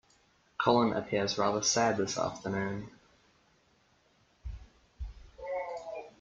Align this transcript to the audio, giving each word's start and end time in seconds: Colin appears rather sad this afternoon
Colin 0.59 0.93
appears 0.93 1.37
rather 1.37 1.61
sad 1.61 1.97
this 1.97 2.17
afternoon 2.17 2.89